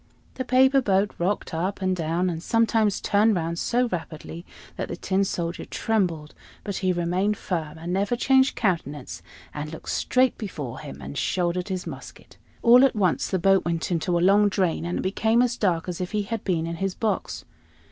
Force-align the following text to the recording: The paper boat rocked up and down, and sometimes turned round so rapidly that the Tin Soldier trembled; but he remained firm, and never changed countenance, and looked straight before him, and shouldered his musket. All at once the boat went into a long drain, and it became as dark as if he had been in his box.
The 0.33 0.45
paper 0.45 0.81
boat 0.81 1.11
rocked 1.19 1.53
up 1.53 1.79
and 1.79 1.95
down, 1.95 2.27
and 2.27 2.41
sometimes 2.41 2.99
turned 2.99 3.35
round 3.35 3.59
so 3.59 3.87
rapidly 3.89 4.47
that 4.75 4.87
the 4.87 4.95
Tin 4.95 5.23
Soldier 5.23 5.63
trembled; 5.63 6.33
but 6.63 6.77
he 6.77 6.91
remained 6.91 7.37
firm, 7.37 7.77
and 7.77 7.93
never 7.93 8.15
changed 8.15 8.55
countenance, 8.55 9.21
and 9.53 9.71
looked 9.71 9.89
straight 9.89 10.39
before 10.39 10.79
him, 10.79 11.03
and 11.03 11.19
shouldered 11.19 11.67
his 11.69 11.85
musket. 11.85 12.37
All 12.63 12.83
at 12.83 12.95
once 12.95 13.27
the 13.27 13.37
boat 13.37 13.63
went 13.63 13.91
into 13.91 14.17
a 14.17 14.21
long 14.25 14.49
drain, 14.49 14.85
and 14.85 14.97
it 14.97 15.01
became 15.03 15.43
as 15.43 15.55
dark 15.55 15.87
as 15.87 16.01
if 16.01 16.13
he 16.13 16.23
had 16.23 16.43
been 16.43 16.65
in 16.65 16.77
his 16.77 16.95
box. 16.95 17.45